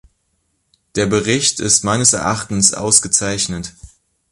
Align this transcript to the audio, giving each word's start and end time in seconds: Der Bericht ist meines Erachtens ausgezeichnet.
Der 0.95 1.05
Bericht 1.05 1.59
ist 1.59 1.83
meines 1.83 2.13
Erachtens 2.13 2.73
ausgezeichnet. 2.73 3.75